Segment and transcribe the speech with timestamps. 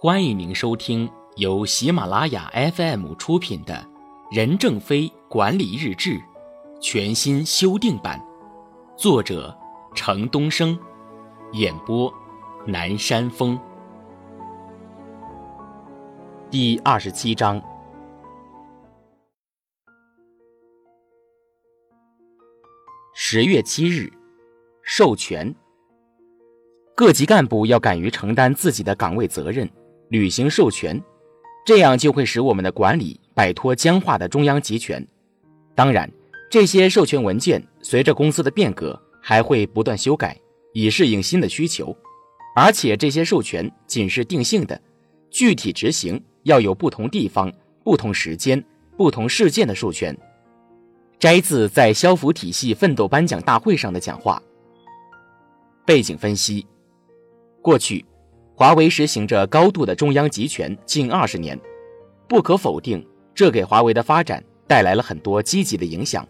[0.00, 3.74] 欢迎您收听由喜马拉雅 FM 出品的
[4.30, 6.10] 《任正非管理日志》
[6.80, 8.24] 全新修订版，
[8.96, 9.58] 作者
[9.96, 10.78] 程东升，
[11.50, 12.14] 演播
[12.64, 13.58] 南山风。
[16.48, 17.60] 第二十七章，
[23.16, 24.12] 十月七日，
[24.84, 25.52] 授权。
[26.94, 29.68] 各级干部要敢于承担自己的岗位责任，
[30.08, 31.02] 履行授权，
[31.64, 35.06] 这样就会使我们的管理摆脱僵化的中央集权。
[35.74, 36.10] 当然，
[36.50, 40.36] 这些授权文件随着公司的变革还会不断修改，
[40.72, 41.96] 以适应新的需求。
[42.56, 44.80] 而且这些授权仅是定性的，
[45.30, 47.52] 具体执行要有不同地方、
[47.84, 48.64] 不同时间、
[48.96, 50.16] 不同事件的授权。
[51.18, 54.42] 摘自在消福体系奋斗颁奖大会上的讲话。
[55.84, 56.66] 背景分析。
[57.60, 58.04] 过去，
[58.58, 61.56] 华为实行着高度的中央集权近二十年，
[62.26, 66.26] 不可否定，这给华为的发展带来了很多积极的影响。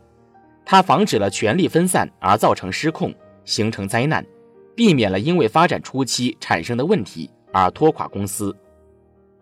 [0.63, 3.15] 它防止了权力分散而造成失控，
[3.47, 4.23] 形成灾难，
[4.77, 8.55] 避免了因为发展初期产生的问题而拖垮公司。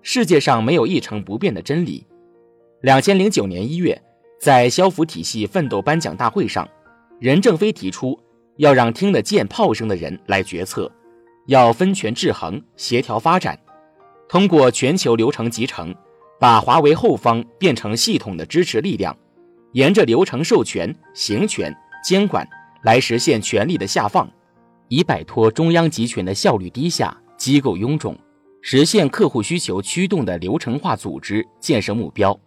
[0.02, 2.06] 世界上没有一成不变的真理。
[2.82, 4.00] 两千零九年一月，
[4.40, 6.68] 在消福体系奋斗颁奖大会上，
[7.18, 8.16] 任正非提出
[8.58, 10.88] 要让听得见炮声的人来决策。
[11.46, 13.58] 要分权制衡，协调发展，
[14.28, 15.94] 通过全球流程集成，
[16.38, 19.16] 把华为后方变成系统的支持力量，
[19.72, 21.74] 沿着流程授权、行权、
[22.04, 22.46] 监管
[22.82, 24.28] 来实现权力的下放，
[24.88, 28.16] 以摆脱中央集权的效率低下、机构臃肿，
[28.60, 32.38] 实现客户需求驱动的流程化组织建设目标。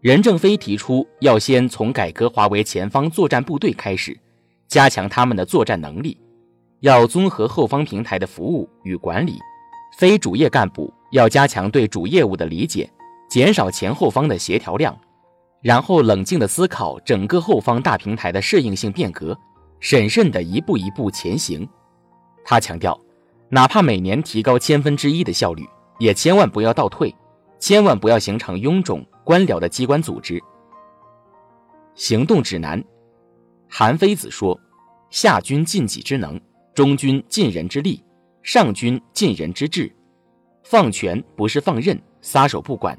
[0.00, 4.18] 任正非提出，要先从改革华为前方作战部队开始，
[4.68, 6.16] 加强他们的作战能力。
[6.80, 9.38] 要综合后方平台的服务与管理，
[9.98, 12.90] 非主业干部要加强对主业务的理解，
[13.28, 14.98] 减少前后方的协调量，
[15.62, 19.38] 然后冷静地思考整个后方大平台的适应性变革，
[19.78, 21.68] 审慎地一步一步前行。
[22.44, 22.98] 他强调，
[23.50, 27.14] 哪怕每年提高千分之一的效率，也千万不要倒退，
[27.58, 30.42] 千万不要形成臃肿官僚的机关组织。
[31.94, 32.82] 行动指南，
[33.68, 34.58] 韩非子说
[35.10, 36.40] ：“下君尽己之能。”
[36.74, 38.02] 中军尽人之力，
[38.42, 39.92] 上军尽人之智。
[40.62, 42.98] 放权不是放任、撒手不管，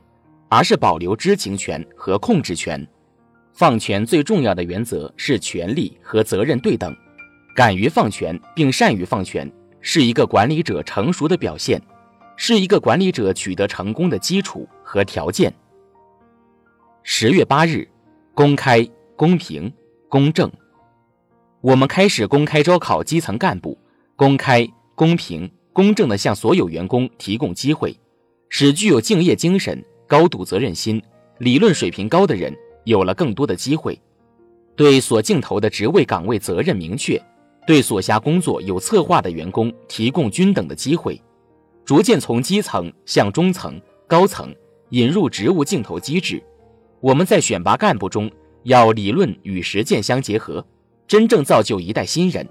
[0.50, 2.86] 而是保留知情权和控制权。
[3.54, 6.96] 放权最重要的原则是权力和责任对等。
[7.56, 9.50] 敢于放权并善于放权，
[9.82, 11.82] 是一个管理者成熟的表现，
[12.36, 15.54] 是一个管理者取得成功的基础和条件。
[17.04, 17.88] 十月八日，
[18.34, 19.72] 公开、公平、
[20.08, 20.52] 公正。
[21.62, 23.78] 我们开始公开招考基层干部，
[24.16, 27.96] 公开、公平、公正地向所有员工提供机会，
[28.50, 31.00] 使具有敬业精神、高度责任心、
[31.38, 32.52] 理论水平高的人
[32.86, 34.00] 有了更多的机会，
[34.76, 37.22] 对所竞投的职位岗位责任明确，
[37.68, 41.22] 对所辖工作有策划的员工提供均等的机会，
[41.86, 44.52] 逐渐从基层向中层、高层
[44.90, 46.42] 引入职务竞投机制。
[47.02, 48.32] 我们在选拔干部中
[48.64, 50.66] 要理论与实践相结合。
[51.12, 52.48] 真正造就一代新人，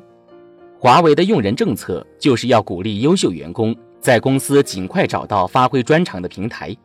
[0.79, 6.77] 华为的用人政策就是要鼓励优秀员工在公司尽快找到发挥专长的平台，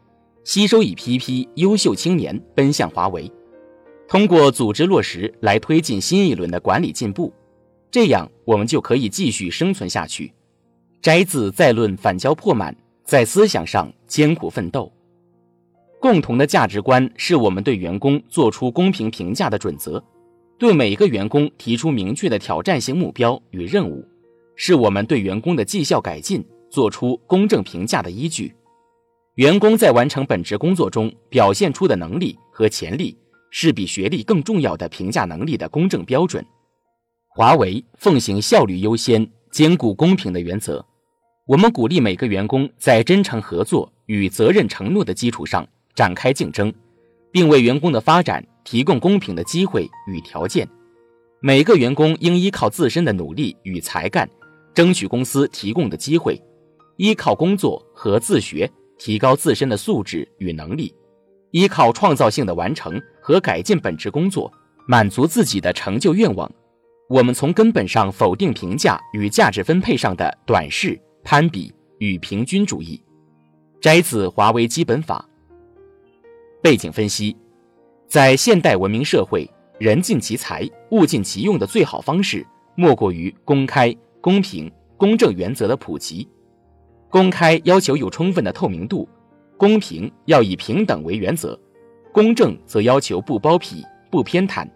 [0.46, 3.30] 吸收一批批优秀青年奔向华为，
[4.08, 7.34] 通过组织落实来推进新一轮的管理进步，
[7.92, 10.32] 这样我们就可以继续生存下去。
[11.02, 14.90] 摘自再论反骄破满，在思想上艰苦奋斗，
[16.00, 20.02] 共同的价值观是我们对员工做出公平评价的准则。
[20.58, 24.08] 对每个员工提出明确的挑战性目标与任务，
[24.56, 28.54] 是我们对员工的绩效改进做出公正评价的依据。
[29.36, 33.18] 员工在完成本职工作中表现出的能力和潜力，
[33.52, 36.46] 是比学历更重要的评价能力的公正标准。
[37.28, 40.86] 华为奉行效率优先、兼顾公平的原则，
[41.46, 46.74] 我们鼓励每个员工在真诚合作与责任承诺的基础上展开竞争，
[47.36, 48.42] 并为员工的发展。
[48.64, 50.68] 提供公平的机会与条件，
[51.40, 54.28] 每个员工应依靠自身的努力与才干，
[54.74, 56.34] 争取公司提供的机会；
[56.98, 58.68] 依靠工作和自学，
[58.98, 60.92] 提高自身的素质与能力；
[61.52, 64.52] 依靠创造性的完成和改进本职工作，
[64.88, 66.52] 满足自己的成就愿望。
[67.08, 73.00] 我们从根本上否定评价与价值分配上的短视、攀比与平均主义。
[73.80, 75.24] 摘自华为基本法。
[76.66, 77.38] 背景分析。
[78.08, 79.48] 在现代文明社会，
[79.78, 86.28] 人尽其才，物尽其用的最好方式，莫过于公开、公平、公正原则的普及。
[87.08, 89.08] 公开要求有充分的透明度，
[89.58, 91.56] 公平要以平等为原则，
[92.12, 94.68] 公正则要求不包庇、不偏袒。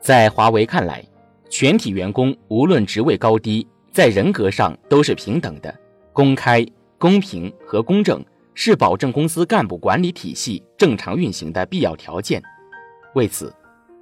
[0.00, 1.00] 在华为看来，
[1.48, 5.72] 全体员工无论职位高低，在人格上都是平等的。
[6.12, 6.66] 公开、
[6.98, 8.20] 公平和公正
[8.54, 12.42] 是保证公司干部管理体系正常运行的必要条件。
[13.14, 13.54] 为此，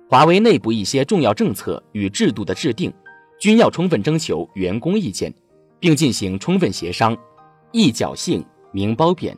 [0.09, 2.93] 华为内部一些重要政策与制度的制定，
[3.41, 5.33] 均要充分征求员工意见，
[5.81, 7.17] 并进行充分协商，
[7.73, 9.37] 易侥幸、明褒贬，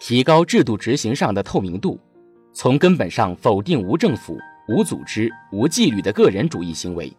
[0.00, 1.98] 提高制度执行上的透明度，
[2.52, 7.12] 从根本上否定无政府、无组织、无纪律的个人主义行为。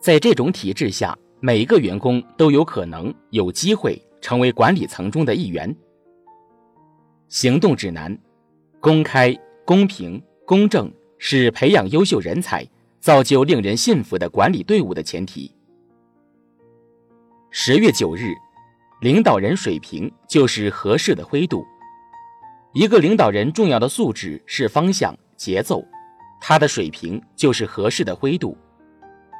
[0.00, 4.00] 在这种体制下，每一个员工都有可能有机会。
[4.22, 5.74] 成为管理层中的一员。
[7.30, 8.18] 行动指南：
[8.80, 9.32] 公开、
[9.64, 12.66] 公平、公正是培养优秀人才、
[12.98, 15.54] 造就令人信服的管理队伍的前提。
[17.52, 18.34] 十月九日，
[19.00, 21.64] 领导人水平就是合适的灰度。
[22.72, 25.84] 一个领导人重要的素质是方向、节奏，
[26.40, 28.58] 他的水平就是合适的灰度。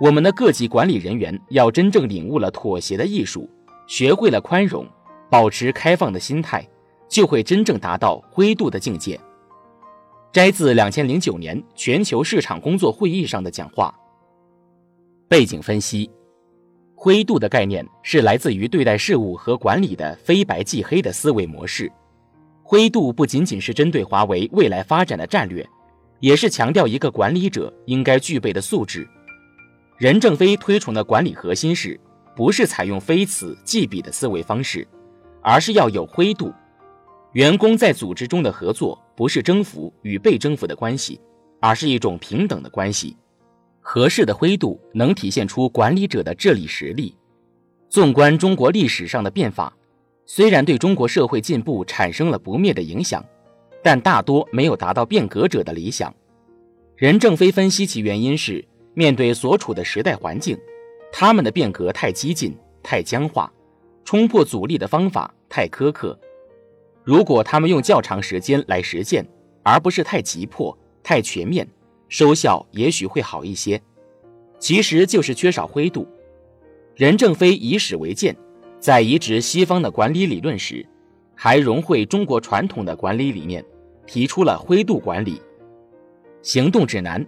[0.01, 3.51] 我们的各级管理人员要真正领悟了妥协的艺术。
[3.89, 4.87] 学会了宽容，
[5.29, 6.65] 保持开放的心态，
[7.11, 9.21] 就会真正达到灰度的境界。
[10.33, 13.95] 摘自两千零九年全球市场工作会议上的讲话。
[15.29, 16.11] 背景分析：
[16.95, 21.91] 灰度的概念是来自于对待事物和管理的非白即黑的思维模式。
[22.62, 25.69] 灰度不仅仅是针对华为未来发展的战略，
[26.21, 29.06] 也是强调一个管理者应该具备的素质。
[29.99, 32.01] 任正非推崇的管理核心是。
[32.37, 34.87] 不是采用非此即彼的思维方式，
[35.43, 36.51] 而是要有灰度。
[37.32, 41.21] 员工在组织中的合作不是征服与被征服的关系，
[41.61, 43.17] 而是一种平等的关系。
[43.81, 47.17] 合适的灰度能体现出管理者的治理实力。
[47.88, 49.73] 纵观中国历史上的变法，
[50.27, 53.25] 虽然对中国社会进步产生了不灭的影响，
[53.82, 56.12] 但大多没有达到变革者的理想。
[56.97, 60.59] 任正非分析其原因是面对所处的时代环境。
[61.12, 63.53] 他们的变革太激进、太僵化，
[64.05, 66.17] 冲破阻力的方法太苛刻。
[67.05, 69.26] 如果他们用较长时间来实践，
[69.62, 71.67] 而不是太急迫、太全面，
[72.08, 73.81] 收效也许会好一些。
[74.58, 76.06] 其实就是缺少灰度。
[76.94, 78.37] 任正非以史为鉴，
[78.79, 80.87] 在移植西方的管理理论时，
[81.35, 83.64] 还融汇中国传统的管理理念，
[84.06, 85.41] 提出了灰度管理
[86.43, 87.26] 行动指南。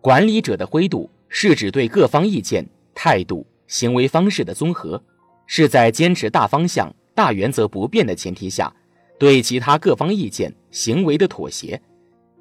[0.00, 2.66] 管理者的灰度是指对各方意见。
[2.98, 5.02] 态度、行为方式的综合，
[5.46, 8.70] 是在坚持大方向、大原则不变的前提下，
[9.18, 11.80] 对其他各方意见、行为的妥协，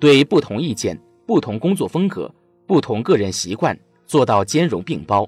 [0.01, 2.30] 对不同意见、不同工作风格、
[2.68, 5.27] 不同个人习惯做到兼容并包。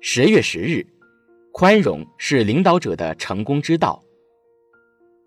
[0.00, 0.84] 十月十日，
[1.52, 4.02] 宽容是领导者的成功之道。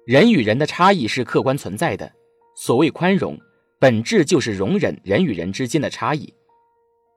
[0.06, 2.12] 人与人的差异是客观存在的，
[2.54, 3.40] 所谓宽容，
[3.80, 6.34] 本质就是容忍人与人之间的差异。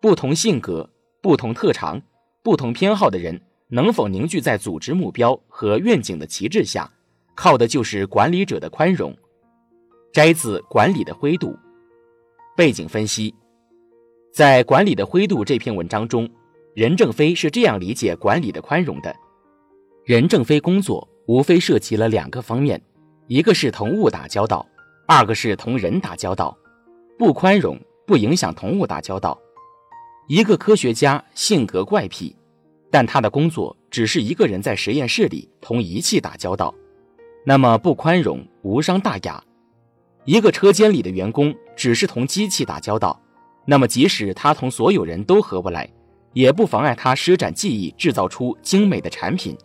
[0.01, 0.89] 不同性格、
[1.21, 2.01] 不同特长、
[2.45, 6.91] 不同偏好的人能否凝聚在组织目标和愿景的旗帜下，
[7.35, 9.17] 靠的就是管理者的宽容。
[10.13, 11.49] 摘自《管理的灰度》。
[12.57, 13.35] 背景分析：
[14.33, 16.29] 在《管理的灰度》这篇文章中，
[16.75, 19.15] 任正非是这样理解管理的宽容的：
[20.05, 22.81] 任正非工作无非涉及了两个方面，
[23.27, 24.65] 一个是同物打交道，
[25.07, 26.57] 二个是同人打交道。
[27.19, 29.37] 不宽容不影响同物打交道。
[30.29, 32.35] 一个科学家性格怪癖，
[32.91, 36.75] 但他的工作只是一个人在实验室里同仪器打交道，
[37.45, 39.43] 那么不宽容无伤大雅。
[40.25, 43.21] 一个车间里的员工只是同机器打交道，
[43.65, 45.89] 那么即使他同所有人都合不来，
[46.33, 49.57] 也不妨碍他施展技艺制造出精美的产品。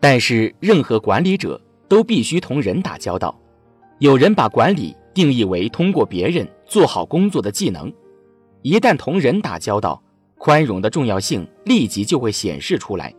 [0.00, 3.38] 但是任何管理者都必须同人打交道，
[3.98, 7.92] 有人把管理定义为通过别人做好工作的技能。
[8.62, 10.02] 一旦同人打交道，
[10.44, 13.14] 宽容的重要性立即就会显示出来。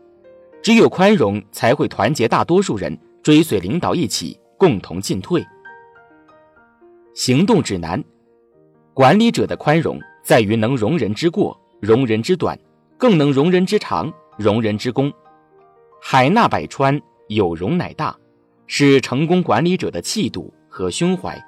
[0.62, 5.42] 只有宽容，才会团结大多数人追随领导一起共同进退。
[7.14, 8.04] 行动指南：
[8.94, 12.60] 管理者的宽容在于能容人之过、容人之短，
[12.98, 15.10] 更能容人之长、容人之功。
[16.02, 18.14] 海纳百川，有容乃大，
[18.68, 21.42] 是成功管理者的气度和胸怀。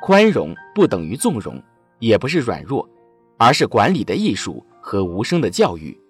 [0.00, 1.62] 宽容不等于纵容，
[1.98, 2.88] 也不是软弱。
[3.38, 6.00] 而是管理的艺术和无声的教育。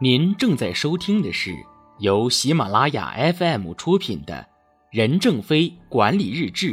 [0.00, 1.54] 您正在收听的是
[2.00, 4.34] 由喜马拉雅 FM 出品的
[4.90, 6.72] 《任正非管理日志》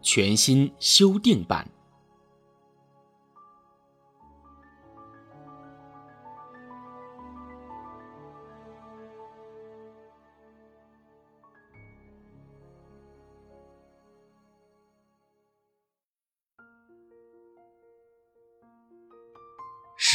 [0.00, 1.68] 全新修订版。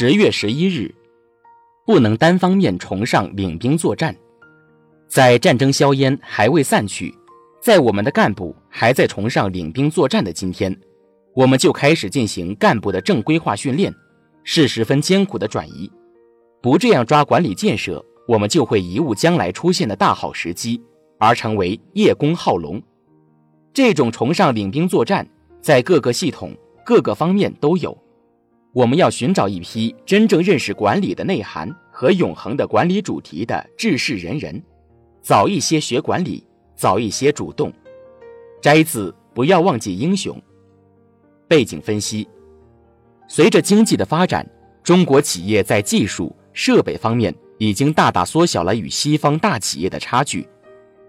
[0.00, 0.94] 十月十一日，
[1.84, 4.14] 不能单方面崇尚领兵作战，
[5.08, 7.12] 在战争硝烟还未散去，
[7.60, 10.72] 在我们的干部还在崇尚领兵作战的今天，
[11.34, 13.92] 我们就开始进行干部的正规化训练，
[14.44, 15.90] 是十分艰苦的转移。
[16.62, 20.80] 不这样抓管理建设，我们就会贻误将来出现的大好时机，
[21.18, 22.80] 而成为叶公好龙。
[23.74, 25.28] 这种崇尚领兵作战，
[25.60, 27.98] 在各个系统、各个方面都有。
[28.72, 34.62] 我们要寻找一批真正认识管理的内涵和永恒的管理主题的志士仁人，
[35.22, 36.44] 早一些学管理，
[36.76, 37.72] 早一些主动。
[38.60, 40.40] 摘自不要忘记英雄。
[41.46, 42.28] 背景分析：
[43.26, 44.46] 随着经济的发展，
[44.82, 50.46] 中国企业在技术、设备方面已经大大缩小了与西方大企业的差距，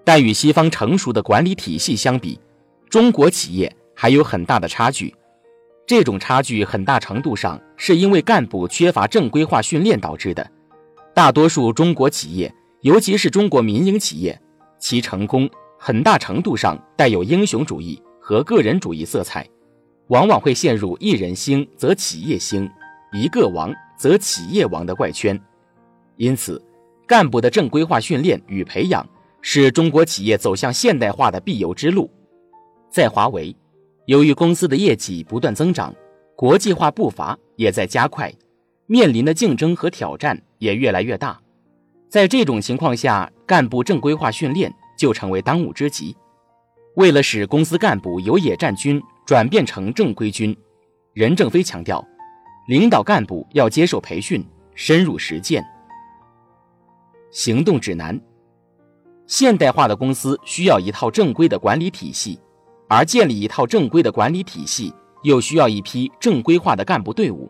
[0.05, 2.39] 但与西方成熟的管理体系相比，
[2.89, 5.13] 中国企业还有很大的差距，
[5.89, 10.51] 这种差距很大程度上是因为干部缺乏正规化训练导致的。
[11.15, 14.39] 大多数中国企业，尤其是中国民营企业，
[14.77, 19.49] 其成功很大程度上带有英雄主义和个人主义色彩，
[20.09, 22.69] 往往会陷入一人兴则企业兴，
[23.11, 25.41] 一个亡则企业亡的怪圈。
[26.17, 26.63] 因此，
[27.07, 29.03] 干部的正规化训练与培养
[29.41, 32.11] 是中国企业走向现代化的必由之路。
[32.91, 33.55] 在华为，
[34.09, 35.93] 由于公司的业绩不断增长，
[36.35, 38.33] 国际化步伐也在加快，
[38.87, 41.39] 面临的竞争和挑战也越来越大。
[42.09, 46.17] 在这种情况下，干部正规化训练就成为当务之急。
[46.95, 50.57] 为了使公司干部由野战军转变成正规军，
[51.13, 52.03] 任正非强调，
[52.67, 55.63] 领导干部要接受培训，深入实践。
[57.29, 58.19] 行动指南：
[59.27, 62.39] 现代化的公司需要一套正规的管理体系。
[62.89, 64.91] 而建立一套正规的管理体系，
[65.21, 67.49] 又需要一批正规化的干部队伍。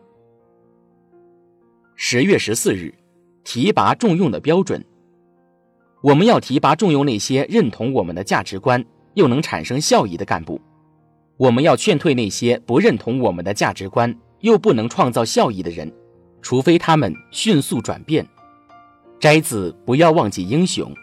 [1.96, 2.94] 十月十四日，
[3.42, 4.84] 提拔重用的标准。
[6.02, 10.60] 我们要提拔重用那些认同我们的价值观又能产生效益的干部。
[11.38, 15.90] 我们要劝退那些不认同我们的价值观又不能创造效益的人，
[16.42, 18.26] 除非他们迅速转变。
[19.18, 20.94] 摘自不要忘记英雄。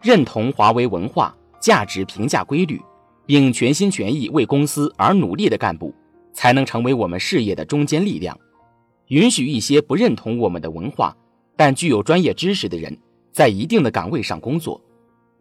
[0.00, 1.34] 认同华为文化。
[1.64, 2.78] 价值评价规律，
[3.24, 5.94] 并全心全意为公司而努力的干部，
[6.34, 8.38] 才能成为我们事业的中坚力量。
[9.06, 11.16] 允许一些不认同我们的文化，
[11.56, 12.94] 但具有专业知识的人，
[13.32, 14.78] 在一定的岗位上工作。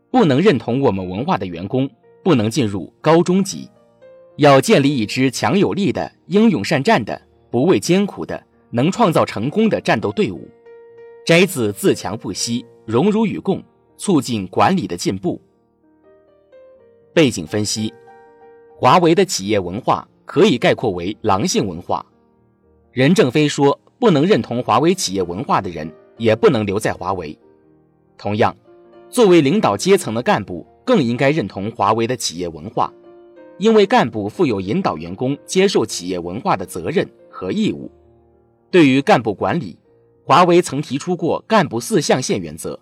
[0.09, 1.89] 不能认同我们文化的员工，
[2.23, 3.69] 不能进入高中级。
[4.37, 10.47] 要建立一支强有力的、英勇善战的、不畏艰苦的、能创造成功的战斗队伍。
[11.25, 13.61] 摘自自强不息，荣辱与共，
[13.97, 15.41] 促进管理的进步。
[17.13, 17.93] 背景分析：
[18.75, 22.03] 华为的企业文化可以概括为狼性文化。
[22.91, 27.37] 任正非说，不能认同华为企业文化的人，也不能留在华为。
[28.17, 28.55] 同样，
[29.11, 32.91] 作为领导阶层的干部，更应该认同华为的企业文化，
[33.59, 37.91] 因为干部负有引导员工接受企业文化的责任和义务。
[38.71, 39.77] 对于干部管理，
[40.25, 42.79] 华为曾提出过干部四象限原则，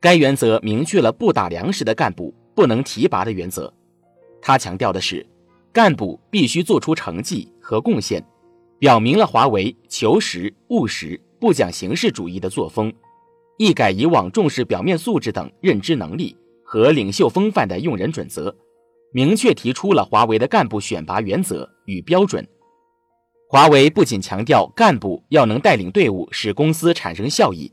[0.00, 2.32] 该原则明确了不打粮食的干部。
[2.56, 3.70] 不能提拔的原则，
[4.40, 5.24] 他强调的是，
[5.74, 8.24] 干部必须做出成绩和贡献，
[8.78, 12.90] 表明了华为求实务实、不讲形式主义的作风，
[13.58, 16.34] 一改以往重视表面素质等认知能力
[16.64, 18.56] 和领袖风范的用人准则，
[19.12, 22.48] 明确提出了华为的干部选拔原则与标准。
[23.50, 27.70] 华为不仅强调干部要能带领队伍使公司产生效益，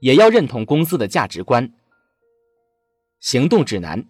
[0.00, 1.72] 也要认同公司的价值观。
[3.20, 4.06] 行动指南。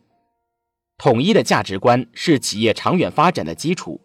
[0.98, 4.00] 统一的价值观是企业长远发展的基础，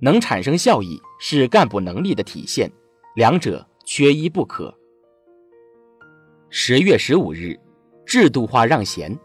[0.00, 2.70] 能产生效益是干部能力的体现，
[3.16, 4.72] 两者缺一不可。
[6.50, 7.58] 十月十五日，
[8.04, 9.18] 制度化让贤。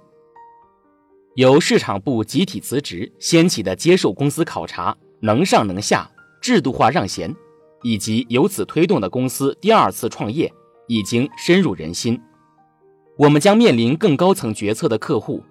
[1.36, 6.10] 由市场部集体辞职掀起的接受公司考察、能上能下、
[6.42, 7.36] 制度化让贤，
[7.84, 10.52] 以及由此推动的公司第二次创业，
[10.88, 12.20] 已经深入人心。
[13.18, 15.44] 我们将面临更高层决策的客户。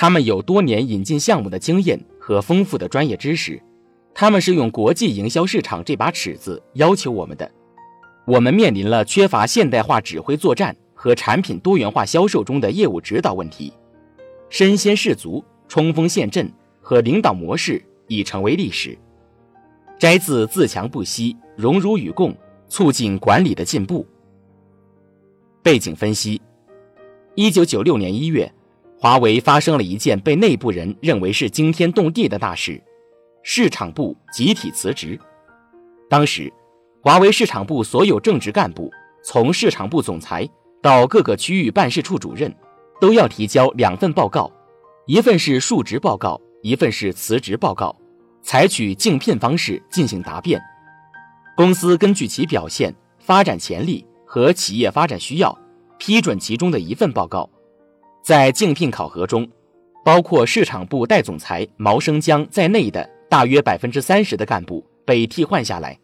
[0.00, 3.60] 他们有多年引进项目的经验和丰富的专业知识，
[4.14, 7.50] 他们是用国际营销市场这把尺子要求我们的。
[8.24, 13.72] 我们面临了缺乏现代化指挥作战和产品多元化销售中的业务指导问题，
[14.48, 16.48] 身先士卒、冲锋陷阵
[16.80, 18.96] 和领导模式已成为历史。
[19.98, 22.32] 摘自自强不息，荣辱与共，
[22.68, 24.06] 促进管理的进步。
[25.60, 26.40] 背景分析：
[27.34, 28.48] 一九九六年一月。
[29.00, 32.82] 华为发生了一件被内部人认为是惊天动地的大事，
[33.44, 35.16] 市场部集体辞职。
[36.10, 36.52] 当时，
[37.00, 38.90] 华为市场部所有正职干部，
[39.22, 40.48] 从市场部总裁
[40.82, 42.52] 到各个区域办事处主任，
[43.00, 44.50] 都要提交两份报告，
[45.06, 47.94] 一份是述职报告，一份是辞职报告，
[48.42, 50.60] 采取竞聘方式进行答辩。
[51.56, 55.56] 公司根据其表现、发展潜力和企业发展需要，
[55.98, 57.48] 批准其中的一份报告。
[58.28, 59.48] 在竞聘考核中，
[60.04, 65.98] 包括市场部代总裁毛生江在内的大约百分之三十的干部被替换下来。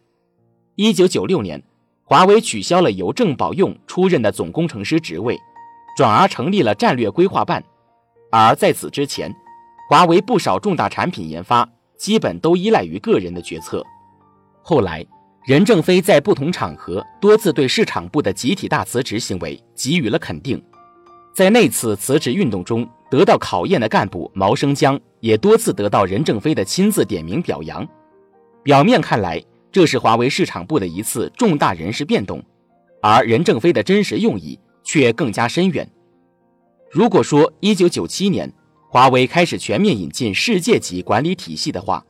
[0.73, 1.61] 一九九六年，
[2.03, 5.37] 华为取消了由郑宝用出任的总工程师职位，
[5.95, 7.63] 转而成立了战略规划办。
[8.31, 9.31] 而在此之前，
[9.87, 13.85] 华为不少重大产品研发基本都依赖于个人的决策。
[14.63, 15.05] 后来，
[15.45, 20.59] 任正非在不同场合多次对市场部的集体大辞职行为给予了肯定。
[21.35, 27.85] 在那次辞职运动中得到考验的干部毛生江，也多次得到任正非的亲自点名表扬。
[28.63, 32.41] 表面看来，这是华为市场部的一次重大人事变动，
[33.01, 35.85] 而任正非的真实用意却更加深远。
[36.89, 38.53] 如果说1997年
[38.89, 42.01] 华为开始全面引进世界级管理体系的话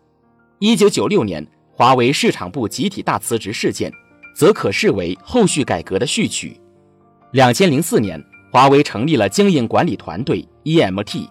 [0.60, 3.92] ，1996年华为市场部集体大辞职事件，
[4.36, 6.62] 则可视为后续改革的序曲。
[7.34, 8.24] 2004年。
[8.56, 11.28] 华为成立了经营管理团队 EMT，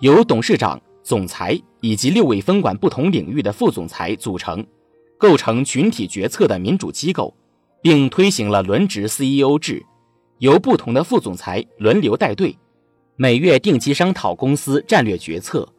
[0.00, 4.66] 由董事长、总裁以及六位分管不同领域的副总裁组成，
[5.16, 7.32] 构成群体决策的民主机构，
[7.80, 9.80] 并推行了轮值 CEO 制，
[10.38, 12.58] 由不同的副总裁轮流带队，
[13.14, 15.72] 每月定期商讨公司战略决策。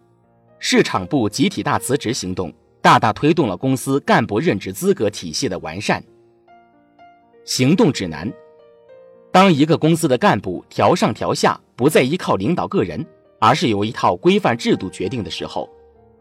[0.58, 2.50] 市场部集体大辞职行动
[2.82, 6.02] 大大推动了公司干部任职资格体系的完善。
[7.44, 8.32] 行动指南。
[9.32, 13.06] 当一个公司的干部调上调下不再依靠领导个人，
[13.40, 15.70] 而是由一套规范制度决定的时候，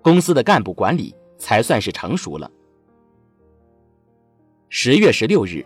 [0.03, 2.51] 公司的干部管理才算是成熟了。
[4.69, 5.65] 十月十六日，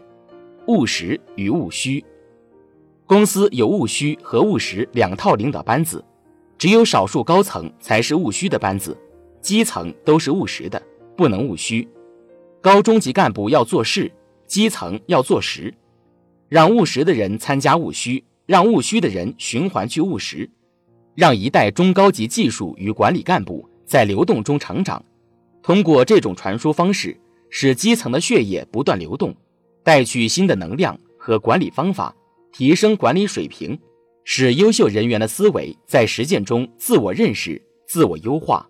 [0.68, 2.04] 务实与务虚，
[3.06, 6.04] 公司有务虚和务实两套领导班子，
[6.56, 8.96] 只有少数高层才是务虚的班子，
[9.40, 10.80] 基层都是务实的，
[11.16, 11.88] 不能务虚。
[12.60, 14.12] 高中级干部要做事，
[14.46, 15.74] 基层要做实。
[16.50, 20.50] 让务实的人参加务虚，让务虚的人循环去务实，
[21.14, 25.00] 让一代中高级技术与管理干部在流动中成长。
[25.62, 27.16] 通过这种传输方式，
[27.50, 29.32] 使基层的血液不断流动，
[29.84, 32.12] 带去新的能量和管理方法，
[32.50, 33.78] 提升管理水平，
[34.24, 38.68] 使优秀人员的思维在实践中自我认识、自我优化。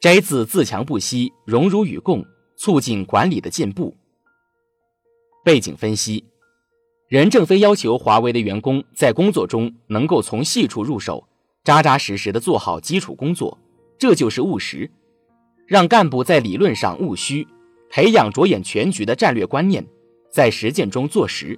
[0.00, 2.24] 摘自“自强不息，荣辱与共”，
[2.56, 3.94] 促进管理的进步。
[5.44, 6.24] 背景分析。
[7.08, 11.28] 任正非要求华为的员工在工作中能够从细处入手，
[11.62, 13.56] 扎扎实实的做好基础工作，
[13.96, 14.90] 这就是务实。
[15.68, 17.46] 让干部在理论上务虚，
[17.90, 19.86] 培养着眼全局的战略观念，
[20.32, 21.56] 在实践中做实，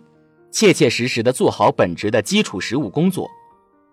[0.51, 3.27] 切切实实的做好本职的基础实务工作。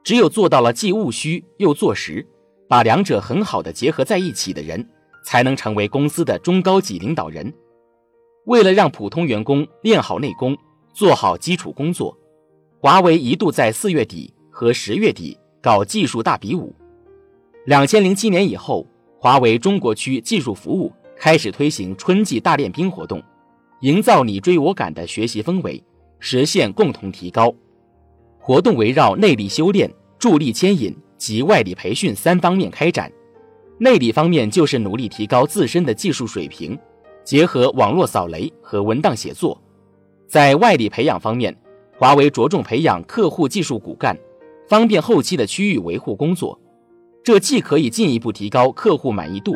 [0.04, 2.26] 只有做到了既务虚又做实，
[2.68, 4.86] 把两者很好的结合在一起的人，
[5.24, 7.54] 才能成为公司的中高级领导人。
[8.46, 10.56] 为了让普通员工练好内功。
[10.96, 12.18] 做好基础工作，
[12.80, 16.74] 华为一度在四月底和十月底搞技术大比武。
[17.66, 18.88] 两千零七年以后，
[19.20, 23.22] 华为中国区技术服务开始推行春季大练兵活动，
[23.82, 25.84] 营造你追我赶的学习氛围，
[26.20, 27.54] 实现共同提高。
[28.40, 33.12] 活动围绕内力修炼、助力牵引及外力培训三方面开展。
[33.80, 36.80] 内力方面就是努力提高自身的技术水平，
[37.26, 39.62] 结合网络扫雷和文档写作。
[40.28, 41.56] 在外力培养方面，
[41.98, 44.18] 华为着重培养客户技术骨干，
[44.68, 46.60] 方便后期的区域维护工作。
[47.24, 49.56] 这既可以进一步提高客户满意度，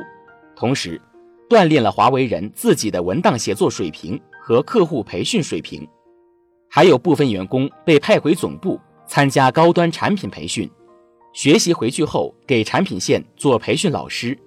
[0.56, 1.00] 同时
[1.50, 5.88] 锻炼了华为人自己的文档写作水平和客户培训水平。
[6.70, 10.70] 还有部分员工被派回总部参加高端产品培训，
[11.34, 14.38] 学习回去后给产品线做培训老师。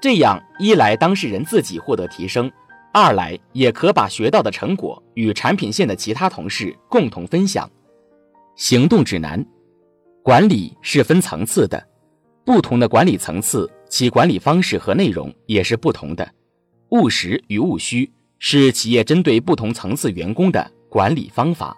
[0.00, 2.50] 这样一来，当事人自己获得提升。
[2.92, 7.70] 二来也可把学到的成果与产品线的其他同事共同分享。
[8.56, 9.44] 行动指南：
[10.24, 11.80] 管理是分层次的，
[12.44, 16.28] 不同的管理层次，其管理方式和内容也是不同的。
[16.90, 21.76] 务实与务虚是企业针对不同层次员工的管理方法。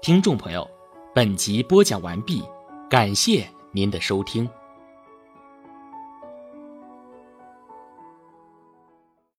[0.00, 0.66] 听众朋友，
[1.14, 2.42] 本集播讲完毕。
[2.88, 4.48] 感谢您的收听。